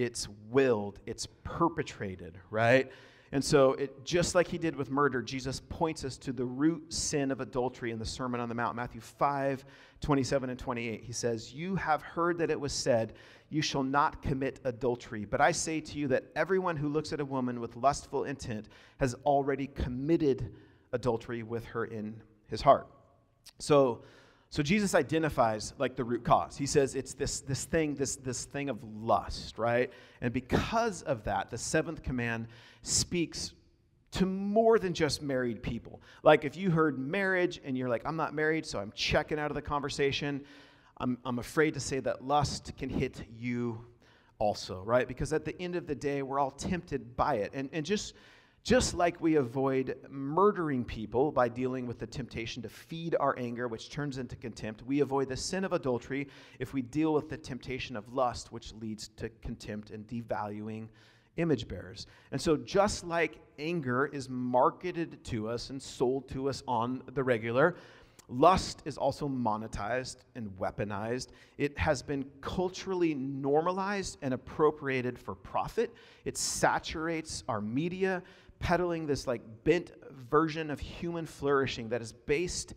[0.00, 2.90] it's willed, it's perpetrated, right?
[3.32, 6.92] And so, it, just like he did with murder, Jesus points us to the root
[6.92, 9.64] sin of adultery in the Sermon on the Mount, Matthew 5,
[10.00, 11.04] 27 and 28.
[11.04, 13.12] He says, You have heard that it was said,
[13.50, 15.26] You shall not commit adultery.
[15.26, 18.68] But I say to you that everyone who looks at a woman with lustful intent
[18.98, 20.52] has already committed
[20.92, 22.88] adultery with her in his heart.
[23.58, 24.02] So,
[24.50, 26.56] so Jesus identifies like the root cause.
[26.56, 29.92] He says it's this, this thing, this, this thing of lust, right?
[30.20, 32.48] And because of that, the seventh command
[32.82, 33.52] speaks
[34.12, 36.02] to more than just married people.
[36.24, 39.52] Like if you heard marriage and you're like, I'm not married, so I'm checking out
[39.52, 40.44] of the conversation,
[40.96, 43.84] I'm, I'm afraid to say that lust can hit you
[44.40, 45.06] also, right?
[45.06, 47.52] Because at the end of the day, we're all tempted by it.
[47.54, 48.14] And, and just
[48.62, 53.68] just like we avoid murdering people by dealing with the temptation to feed our anger,
[53.68, 57.36] which turns into contempt, we avoid the sin of adultery if we deal with the
[57.36, 60.88] temptation of lust, which leads to contempt and devaluing
[61.36, 62.06] image bearers.
[62.32, 67.22] And so, just like anger is marketed to us and sold to us on the
[67.22, 67.76] regular,
[68.28, 71.28] lust is also monetized and weaponized.
[71.58, 75.94] It has been culturally normalized and appropriated for profit.
[76.24, 78.22] It saturates our media
[78.60, 79.90] peddling this like bent
[80.30, 82.74] version of human flourishing that is based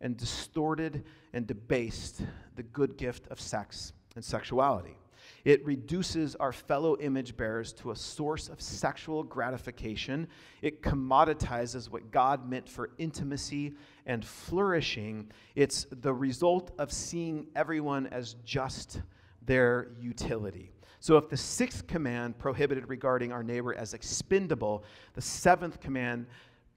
[0.00, 2.22] and distorted and debased
[2.56, 4.96] the good gift of sex and sexuality.
[5.44, 10.26] It reduces our fellow image bearers to a source of sexual gratification.
[10.62, 13.74] It commoditizes what God meant for intimacy
[14.06, 15.30] and flourishing.
[15.54, 19.02] It's the result of seeing everyone as just
[19.42, 20.72] their utility.
[21.06, 24.82] So, if the sixth command prohibited regarding our neighbor as expendable,
[25.14, 26.26] the seventh command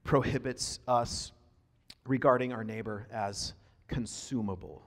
[0.04, 1.32] prohibits us
[2.06, 3.54] regarding our neighbor as
[3.88, 4.82] consumable.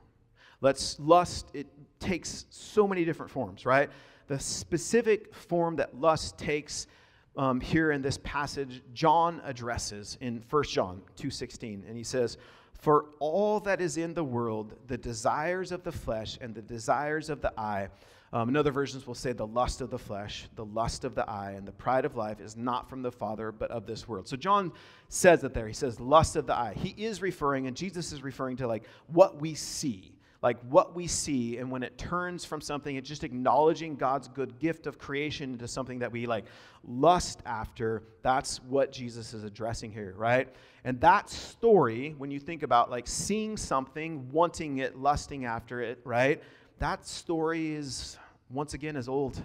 [0.62, 1.68] Let's lust, it
[2.00, 3.90] takes so many different forms, right?
[4.28, 6.88] The specific form that lust takes
[7.36, 12.38] um, here in this passage, John addresses in 1 John 2.16, and he says,
[12.80, 17.30] For all that is in the world, the desires of the flesh and the desires
[17.30, 17.90] of the eye,
[18.34, 21.30] um, in other versions will say the lust of the flesh, the lust of the
[21.30, 24.28] eye, and the pride of life is not from the Father, but of this world.
[24.28, 24.74] So John
[25.08, 25.68] says that there.
[25.68, 26.74] He says lust of the eye.
[26.76, 31.08] He is referring, and Jesus is referring to like what we see like what we
[31.08, 35.54] see and when it turns from something it's just acknowledging god's good gift of creation
[35.54, 36.44] into something that we like
[36.86, 42.62] lust after that's what jesus is addressing here right and that story when you think
[42.62, 46.44] about like seeing something wanting it lusting after it right
[46.80, 48.18] that story is
[48.54, 49.42] once again as old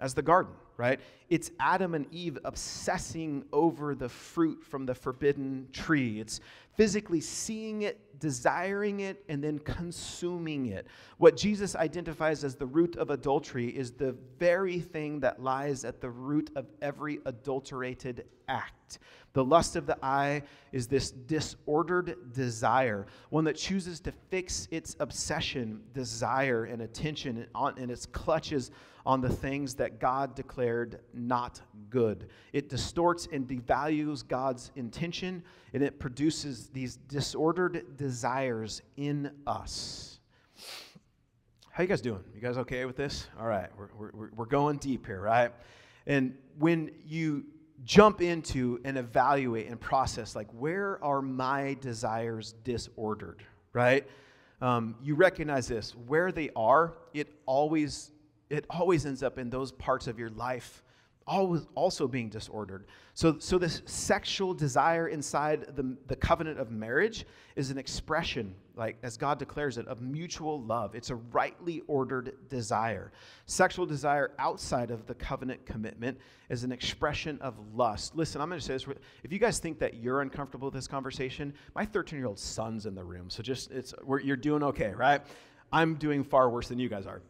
[0.00, 1.00] as the garden, right?
[1.28, 6.20] It's Adam and Eve obsessing over the fruit from the forbidden tree.
[6.20, 6.40] It's
[6.76, 10.86] physically seeing it, desiring it, and then consuming it.
[11.18, 16.00] What Jesus identifies as the root of adultery is the very thing that lies at
[16.00, 18.98] the root of every adulterated act.
[19.32, 24.96] The lust of the eye is this disordered desire, one that chooses to fix its
[25.00, 28.70] obsession, desire, and attention on, in its clutches
[29.06, 32.28] on the things that God declared not good.
[32.52, 40.18] It distorts and devalues God's intention, and it produces these disordered desires in us.
[41.70, 42.24] How you guys doing?
[42.34, 43.28] You guys okay with this?
[43.38, 45.52] All right, we're, we're, we're going deep here, right?
[46.06, 47.44] And when you
[47.84, 54.08] jump into and evaluate and process, like, where are my desires disordered, right?
[54.60, 55.94] Um, you recognize this.
[55.94, 58.10] Where they are, it always
[58.50, 60.82] it always ends up in those parts of your life
[61.26, 62.86] always also being disordered.
[63.14, 68.96] So, so this sexual desire inside the, the covenant of marriage is an expression, like
[69.02, 70.94] as God declares it, of mutual love.
[70.94, 73.10] It's a rightly ordered desire.
[73.46, 78.14] Sexual desire outside of the covenant commitment is an expression of lust.
[78.14, 78.86] Listen, I'm going to say this.
[79.24, 82.86] If you guys think that you're uncomfortable with this conversation, my 13 year old son's
[82.86, 83.30] in the room.
[83.30, 85.22] So just, it's, you're doing okay, right?
[85.72, 87.20] I'm doing far worse than you guys are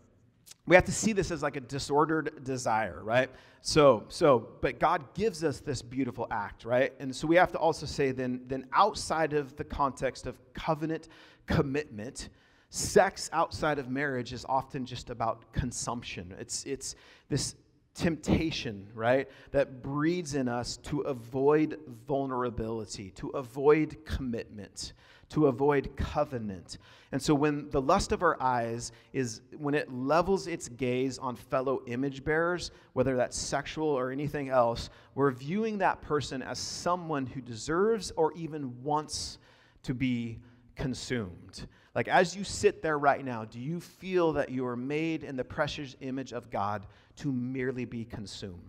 [0.66, 3.30] we have to see this as like a disordered desire, right?
[3.62, 6.92] So, so, but God gives us this beautiful act, right?
[7.00, 11.08] And so we have to also say then, then outside of the context of covenant
[11.46, 12.28] commitment,
[12.70, 16.34] sex outside of marriage is often just about consumption.
[16.38, 16.96] It's it's
[17.28, 17.54] this
[17.94, 24.92] temptation, right, that breeds in us to avoid vulnerability, to avoid commitment
[25.30, 26.78] to avoid covenant.
[27.12, 31.36] And so when the lust of our eyes is when it levels its gaze on
[31.36, 37.26] fellow image bearers, whether that's sexual or anything else, we're viewing that person as someone
[37.26, 39.38] who deserves or even wants
[39.82, 40.38] to be
[40.74, 41.66] consumed.
[41.94, 45.36] Like as you sit there right now, do you feel that you are made in
[45.36, 46.86] the precious image of God
[47.16, 48.60] to merely be consumed?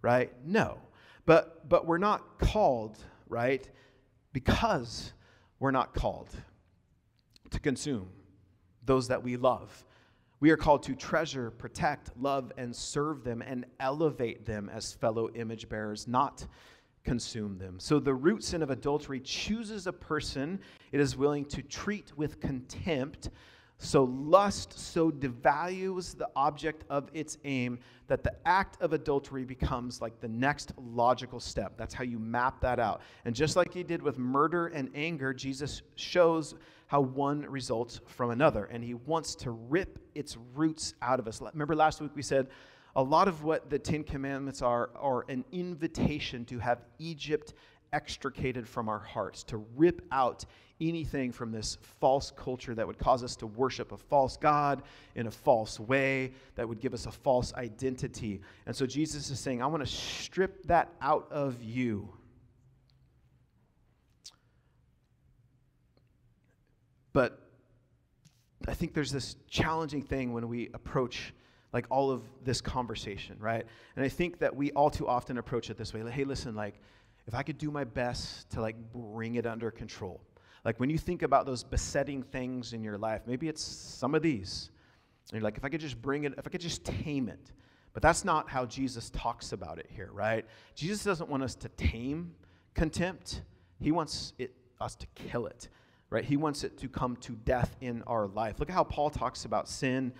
[0.00, 0.32] Right?
[0.44, 0.78] No.
[1.26, 3.68] But but we're not called, right?
[4.32, 5.12] Because
[5.58, 6.30] we're not called
[7.50, 8.08] to consume
[8.84, 9.84] those that we love.
[10.40, 15.30] We are called to treasure, protect, love, and serve them and elevate them as fellow
[15.30, 16.46] image bearers, not
[17.04, 17.78] consume them.
[17.78, 20.60] So the root sin of adultery chooses a person
[20.92, 23.30] it is willing to treat with contempt
[23.78, 30.00] so lust so devalues the object of its aim that the act of adultery becomes
[30.00, 31.74] like the next logical step.
[31.76, 33.00] That's how you map that out.
[33.24, 36.54] And just like he did with murder and anger, Jesus shows
[36.86, 38.66] how one results from another.
[38.66, 41.40] And he wants to rip its roots out of us.
[41.40, 42.48] Remember last week we said
[42.96, 47.54] a lot of what the Ten Commandments are are an invitation to have Egypt
[47.94, 50.44] extricated from our hearts, to rip out
[50.80, 54.82] anything from this false culture that would cause us to worship a false God
[55.14, 58.40] in a false way, that would give us a false identity.
[58.66, 62.12] And so Jesus is saying, I want to strip that out of you.
[67.12, 67.40] But
[68.66, 71.32] I think there's this challenging thing when we approach
[71.72, 73.64] like all of this conversation, right?
[73.96, 76.02] And I think that we all too often approach it this way.
[76.02, 76.80] Like, hey, listen, like
[77.26, 80.20] if I could do my best to like bring it under control,
[80.64, 84.22] like when you think about those besetting things in your life, maybe it's some of
[84.22, 84.70] these.
[85.30, 87.52] And you're like, if I could just bring it, if I could just tame it.
[87.92, 90.44] But that's not how Jesus talks about it here, right?
[90.74, 92.34] Jesus doesn't want us to tame
[92.74, 93.42] contempt.
[93.80, 95.68] He wants it, us to kill it,
[96.10, 96.24] right?
[96.24, 98.58] He wants it to come to death in our life.
[98.58, 100.12] Look at how Paul talks about sin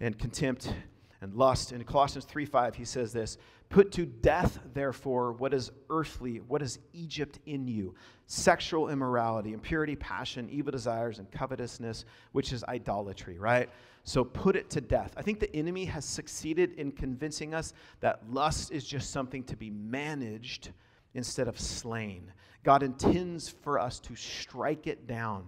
[0.00, 0.72] and contempt
[1.20, 1.72] and lust.
[1.72, 3.36] In Colossians 3 5, he says this
[3.70, 7.94] Put to death, therefore, what is earthly, what is Egypt in you
[8.30, 13.70] sexual immorality, impurity, passion, evil desires, and covetousness, which is idolatry, right?
[14.04, 15.14] So put it to death.
[15.16, 19.56] I think the enemy has succeeded in convincing us that lust is just something to
[19.56, 20.70] be managed
[21.14, 22.30] instead of slain.
[22.64, 25.46] God intends for us to strike it down.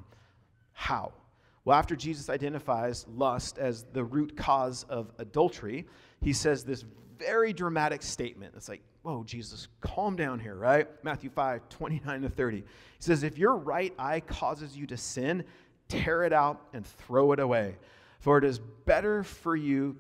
[0.73, 1.13] How?
[1.65, 5.87] Well, after Jesus identifies lust as the root cause of adultery,
[6.23, 6.85] he says this
[7.21, 8.55] very dramatic statement.
[8.57, 10.89] It's like, whoa, Jesus, calm down here, right?
[11.05, 12.57] Matthew 5, 29 to 30.
[12.57, 12.65] He
[12.99, 15.45] says, If your right eye causes you to sin,
[15.89, 17.77] tear it out and throw it away.
[18.19, 19.97] For it is better for you,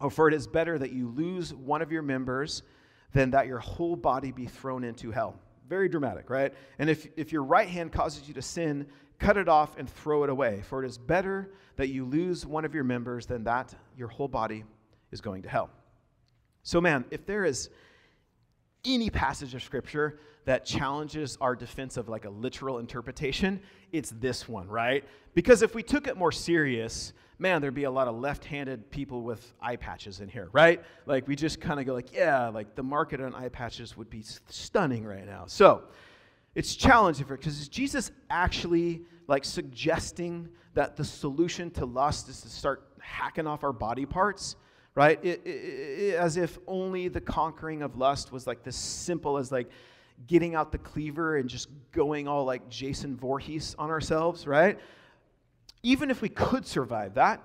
[0.00, 2.62] or for it is better that you lose one of your members
[3.12, 5.36] than that your whole body be thrown into hell.
[5.68, 6.52] Very dramatic, right?
[6.78, 8.86] And if, if your right hand causes you to sin,
[9.18, 10.62] cut it off and throw it away.
[10.68, 14.28] For it is better that you lose one of your members than that your whole
[14.28, 14.64] body
[15.10, 15.70] is going to hell.
[16.66, 17.70] So, man, if there is
[18.84, 23.60] any passage of scripture that challenges our defense of like a literal interpretation,
[23.92, 25.04] it's this one, right?
[25.32, 29.22] Because if we took it more serious, man, there'd be a lot of left-handed people
[29.22, 30.82] with eye patches in here, right?
[31.06, 34.10] Like we just kind of go like, yeah, like the market on eye patches would
[34.10, 35.44] be stunning right now.
[35.46, 35.84] So,
[36.56, 42.40] it's challenging for because is Jesus actually like suggesting that the solution to lust is
[42.40, 44.56] to start hacking off our body parts?
[44.96, 45.22] Right?
[45.22, 49.70] It, it, as if only the conquering of lust was like this simple as like
[50.26, 54.80] getting out the cleaver and just going all like Jason Voorhees on ourselves, right?
[55.82, 57.42] Even if we could survive that,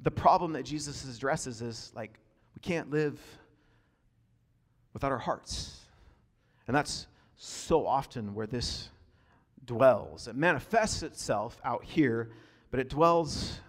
[0.00, 2.18] the problem that Jesus addresses is like
[2.56, 3.20] we can't live
[4.94, 5.78] without our hearts.
[6.66, 7.06] And that's
[7.36, 8.88] so often where this
[9.66, 10.26] dwells.
[10.26, 12.30] It manifests itself out here,
[12.70, 13.60] but it dwells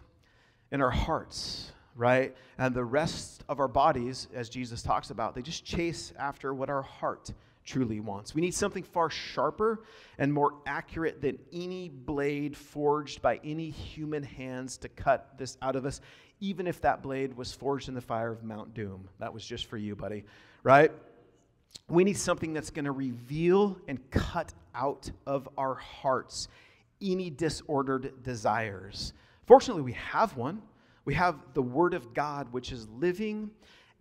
[0.72, 2.36] in our hearts right?
[2.58, 6.70] And the rest of our bodies, as Jesus talks about, they just chase after what
[6.70, 7.32] our heart
[7.66, 8.36] truly wants.
[8.36, 9.84] We need something far sharper
[10.18, 15.76] and more accurate than any blade forged by any human hands to cut this out
[15.76, 16.02] of us,
[16.40, 19.08] even if that blade was forged in the fire of Mount Doom.
[19.20, 20.26] That was just for you, buddy,
[20.64, 20.92] right?
[21.88, 26.48] We need something that's going to reveal and cut out of our hearts
[27.02, 29.14] any disordered desires.
[29.46, 30.62] Fortunately, we have one.
[31.06, 33.52] We have the Word of God, which is living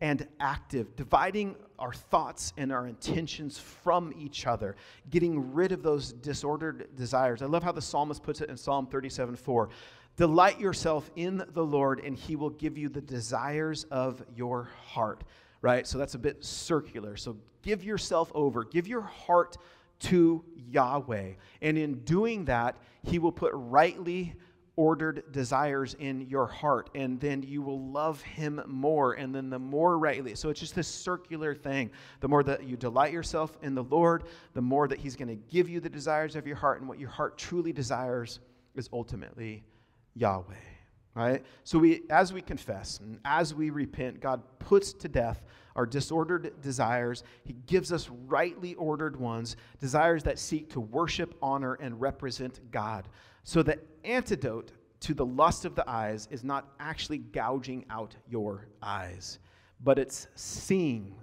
[0.00, 4.76] and active, dividing our thoughts and our intentions from each other,
[5.10, 7.40] getting rid of those disordered desires.
[7.40, 9.68] I love how the psalmist puts it in Psalm 37 4.
[10.16, 15.24] Delight yourself in the Lord, and he will give you the desires of your heart.
[15.62, 15.86] Right?
[15.86, 17.16] So that's a bit circular.
[17.16, 19.56] So give yourself over, give your heart
[20.00, 21.34] to Yahweh.
[21.62, 24.34] And in doing that, he will put rightly
[24.76, 29.58] ordered desires in your heart and then you will love him more and then the
[29.58, 30.34] more rightly.
[30.34, 31.90] So it's just this circular thing.
[32.20, 35.36] The more that you delight yourself in the lord the more that he's going to
[35.50, 38.40] give you the desires of your heart and what your heart truly desires
[38.74, 39.62] is ultimately
[40.14, 40.54] yahweh
[41.14, 41.44] right?
[41.64, 45.42] So we as we confess and as we repent god puts to death
[45.76, 47.24] our disordered desires.
[47.44, 53.08] He gives us rightly ordered ones desires that seek to worship honor and represent god.
[53.44, 58.68] So the antidote to the lust of the eyes is not actually gouging out your
[58.82, 59.38] eyes,
[59.82, 61.14] but it's seeing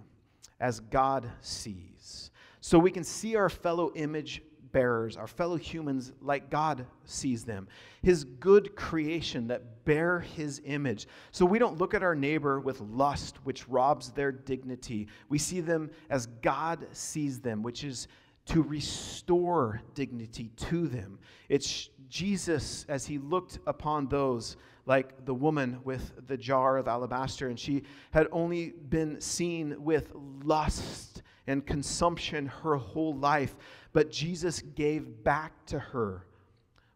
[0.59, 2.32] as God sees.
[2.61, 7.67] So we can see our fellow image bearers, our fellow humans, like God sees them.
[8.01, 11.07] His good creation that bear his image.
[11.32, 15.07] So we don't look at our neighbor with lust, which robs their dignity.
[15.30, 18.07] We see them as God sees them, which is
[18.50, 21.20] to restore dignity to them.
[21.50, 27.47] It's Jesus as he looked upon those like the woman with the jar of alabaster,
[27.47, 30.12] and she had only been seen with
[30.43, 33.56] lust and consumption her whole life.
[33.93, 36.26] But Jesus gave back to her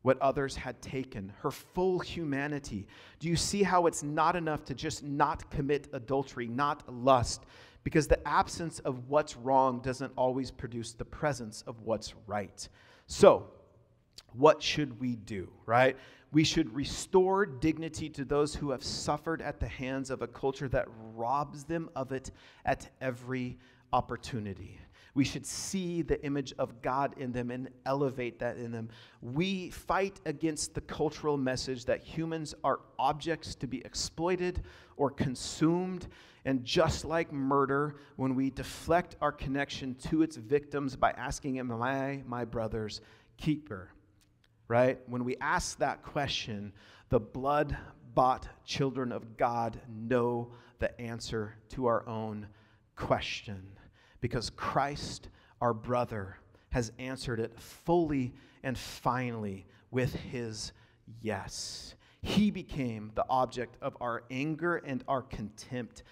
[0.02, 2.88] what others had taken, her full humanity.
[3.20, 7.46] Do you see how it's not enough to just not commit adultery, not lust?
[7.84, 12.68] Because the absence of what's wrong doesn't always produce the presence of what's right.
[13.08, 13.48] So,
[14.34, 15.98] what should we do, right?
[16.32, 20.68] We should restore dignity to those who have suffered at the hands of a culture
[20.70, 22.32] that robs them of it
[22.66, 23.60] at every
[23.92, 24.80] opportunity.
[25.16, 28.90] We should see the image of God in them and elevate that in them.
[29.22, 34.64] We fight against the cultural message that humans are objects to be exploited
[34.98, 36.08] or consumed
[36.46, 41.72] and just like murder, when we deflect our connection to its victims by asking, Am
[41.82, 43.02] I my brother's
[43.38, 43.92] keeper?
[44.68, 45.00] Right?
[45.08, 46.74] When we ask that question,
[47.10, 47.78] the blood
[48.14, 52.48] bought children of God know the answer to our own
[52.96, 53.64] question
[54.24, 55.28] because Christ,
[55.60, 56.38] our brother,
[56.70, 60.72] has answered it fully and finally with his
[61.22, 61.96] yes.
[62.22, 66.04] He became the object of our anger and our contempt,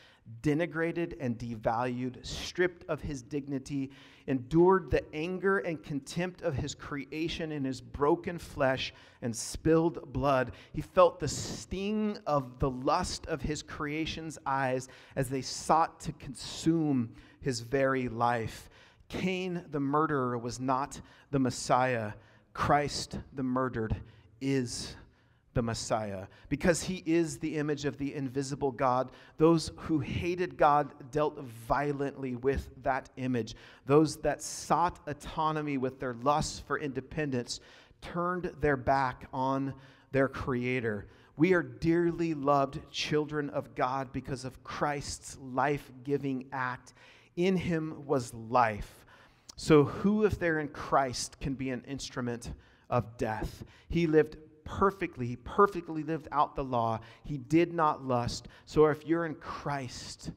[0.41, 3.91] denigrated and devalued, stripped of his dignity,
[4.27, 10.51] endured the anger and contempt of his creation in his broken flesh and spilled blood.
[10.73, 16.11] He felt the sting of the lust of his creation's eyes as they sought to
[16.11, 18.69] consume his very life.
[19.09, 20.99] Cain, the murderer, was not
[21.31, 22.13] the Messiah.
[22.53, 23.95] Christ, the murdered,
[24.39, 24.95] is
[25.53, 26.27] the Messiah.
[26.49, 32.35] Because he is the image of the invisible God, those who hated God dealt violently
[32.35, 33.55] with that image.
[33.85, 37.59] Those that sought autonomy with their lust for independence
[38.01, 39.73] turned their back on
[40.11, 41.07] their Creator.
[41.37, 46.93] We are dearly loved children of God because of Christ's life giving act.
[47.45, 49.03] In him was life.
[49.55, 52.53] So, who, if they're in Christ, can be an instrument
[52.87, 53.63] of death?
[53.89, 55.25] He lived perfectly.
[55.25, 56.99] He perfectly lived out the law.
[57.23, 58.47] He did not lust.
[58.65, 60.31] So if you're in Christ,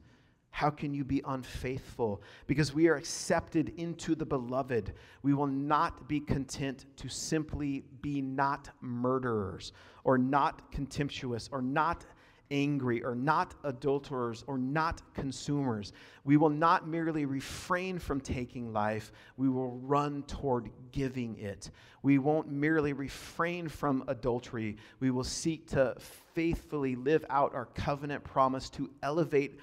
[0.49, 2.23] how can you be unfaithful?
[2.47, 4.93] Because we are accepted into the beloved.
[5.21, 12.05] We will not be content to simply be not murderers or not contemptuous or not
[12.51, 15.93] angry or not adulterers or not consumers.
[16.23, 21.71] We will not merely refrain from taking life, we will run toward giving it.
[22.03, 25.95] We won't merely refrain from adultery, we will seek to
[26.33, 29.59] faithfully live out our covenant promise to elevate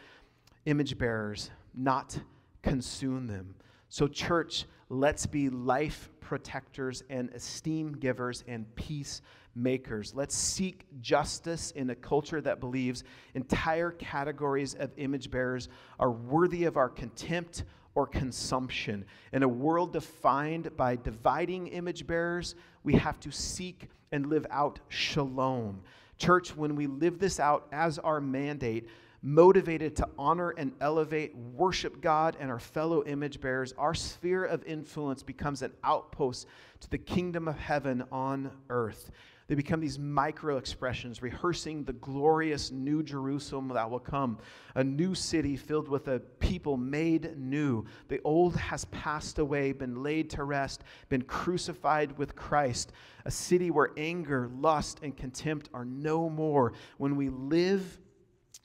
[0.66, 2.18] image bearers, not
[2.62, 3.54] consume them.
[3.88, 9.20] So, church, let's be life protectors and esteem givers and peace
[9.54, 10.14] makers.
[10.14, 16.64] Let's seek justice in a culture that believes entire categories of image bearers are worthy
[16.64, 19.04] of our contempt or consumption.
[19.32, 24.80] In a world defined by dividing image bearers, we have to seek and live out
[24.88, 25.82] shalom.
[26.18, 28.88] Church, when we live this out as our mandate,
[29.22, 34.64] motivated to honor and elevate, worship God and our fellow image bearers, our sphere of
[34.64, 36.46] influence becomes an outpost
[36.80, 39.10] to the kingdom of heaven on earth.
[39.52, 44.38] They become these micro expressions, rehearsing the glorious new Jerusalem that will come,
[44.74, 47.84] a new city filled with a people made new.
[48.08, 52.92] The old has passed away, been laid to rest, been crucified with Christ,
[53.26, 56.72] a city where anger, lust, and contempt are no more.
[56.96, 58.00] When we live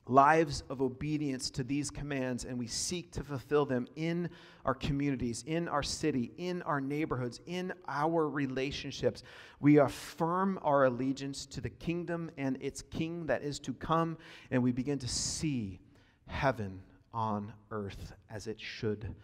[0.10, 4.30] lives of obedience to these commands and we seek to fulfill them in
[4.66, 9.24] our communities, in our city, in our neighborhoods, in our relationships.
[9.60, 14.18] We affirm our allegiance to the kingdom and its king that is to come,
[14.52, 15.80] and we begin to see
[16.28, 16.82] heaven
[17.14, 19.16] on earth as it should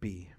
[0.00, 0.30] be.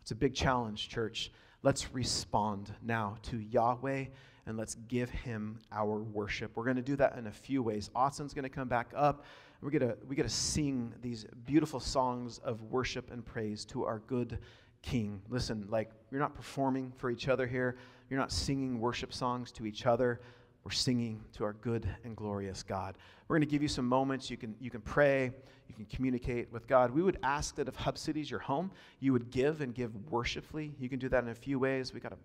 [0.00, 1.30] It's a big challenge, church.
[1.62, 4.06] Let's respond now to Yahweh
[4.46, 6.52] and let's give him our worship.
[6.56, 7.90] We're going to do that in a few ways.
[7.94, 9.24] Austin's going to come back up.
[9.60, 13.84] We're going to, we get to sing these beautiful songs of worship and praise to
[13.84, 14.38] our good
[14.82, 15.22] King.
[15.28, 17.76] Listen, like, you're not performing for each other here,
[18.10, 20.20] you're not singing worship songs to each other.
[20.64, 22.96] We're singing to our good and glorious God.
[23.26, 24.30] We're going to give you some moments.
[24.30, 25.32] You can, you can pray,
[25.66, 26.92] you can communicate with God.
[26.92, 28.70] We would ask that if Hub City is your home,
[29.00, 30.72] you would give and give worshipfully.
[30.78, 31.92] You can do that in a few ways.
[31.92, 32.18] We got a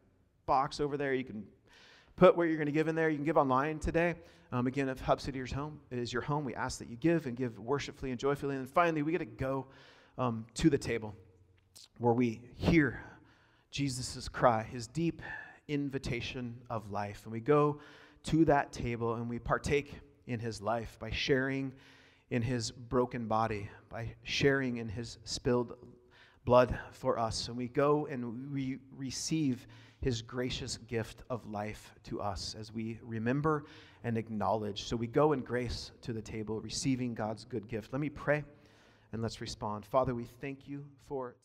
[0.46, 1.16] box over there.
[1.16, 1.46] You can
[2.18, 3.10] put what you're going to give in there.
[3.10, 4.16] You can give online today.
[4.52, 6.98] Um, again, if Hub City is your home, is your home, we ask that you
[6.98, 8.56] give and give worshipfully and joyfully.
[8.56, 9.68] And finally, we get to go
[10.18, 11.16] um, to the table
[12.00, 13.02] where we hear
[13.72, 15.22] Jesus' cry, his deep
[15.68, 17.22] invitation of life.
[17.24, 17.80] And we go
[18.24, 19.94] to that table and we partake
[20.26, 21.72] in his life by sharing
[22.32, 25.74] in his broken body, by sharing in his spilled
[26.46, 27.48] blood for us.
[27.48, 29.68] And we go and we receive
[30.02, 33.66] his gracious gift of life to us as we remember
[34.04, 34.84] and acknowledge.
[34.84, 37.94] So we go in grace to the table, receiving God's good gift.
[37.94, 38.44] Let me pray
[39.14, 39.86] and let's respond.
[39.86, 41.38] Father, we thank you for.